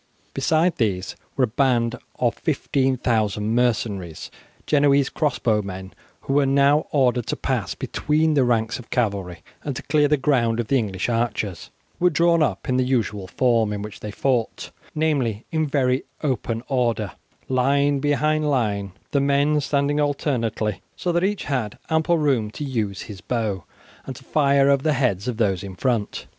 Besides 0.33 0.77
these 0.77 1.15
were 1.37 1.43
a 1.43 1.47
band 1.47 1.95
of 2.17 2.33
15,000 2.33 3.53
mercenaries, 3.53 4.31
Genoese 4.65 5.09
crossbow 5.09 5.61
men, 5.61 5.93
who 6.21 6.33
were 6.33 6.47
now 6.47 6.87
ordered 6.89 7.27
to 7.27 7.35
pass 7.35 7.75
between 7.75 8.33
the 8.33 8.43
ranks 8.43 8.79
of 8.79 8.89
cavalry 8.89 9.43
and 9.63 9.75
to 9.75 9.83
clear 9.83 10.07
the 10.07 10.17
ground 10.17 10.59
of 10.59 10.69
the 10.69 10.75
English 10.79 11.07
archers, 11.07 11.69
who 11.99 12.05
were 12.05 12.09
drawn 12.09 12.41
up 12.41 12.67
in 12.67 12.77
the 12.77 12.83
usual 12.83 13.27
form 13.27 13.71
in 13.71 13.83
which 13.83 13.99
they 13.99 14.09
fought 14.09 14.71
namely, 14.95 15.45
in 15.51 15.67
very 15.67 16.03
open 16.23 16.63
order, 16.67 17.11
line 17.47 17.99
behind 17.99 18.49
line, 18.49 18.93
the 19.11 19.21
men 19.21 19.61
standing 19.61 19.99
alternately, 19.99 20.81
so 20.95 21.11
that 21.11 21.23
each 21.23 21.43
had 21.43 21.77
ample 21.91 22.17
room 22.17 22.49
to 22.49 22.63
use 22.63 23.03
his 23.03 23.21
bow 23.21 23.65
and 24.07 24.15
to 24.15 24.23
fire 24.23 24.67
over 24.71 24.81
the 24.81 24.93
heads 24.93 25.27
of 25.27 25.37
those 25.37 25.63
in 25.63 25.75
front. 25.75 26.25